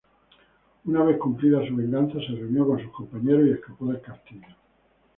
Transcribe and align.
Una 0.85 1.03
vez 1.03 1.17
cumplida 1.19 1.63
su 1.67 1.75
venganza 1.75 2.15
se 2.21 2.33
reunió 2.33 2.65
con 2.65 2.81
sus 2.81 2.91
compañeros 2.91 3.45
y 3.45 3.51
escapó 3.51 3.85
del 3.85 4.01
castillo. 4.01 4.47